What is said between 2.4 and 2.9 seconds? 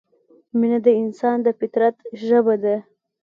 ده.